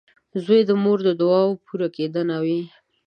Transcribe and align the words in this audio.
•زوی 0.43 0.61
د 0.65 0.71
مور 0.83 0.99
د 1.07 1.09
دعاګانو 1.19 1.59
پوره 1.65 1.87
کېدنه 1.95 2.35
وي. 2.45 2.59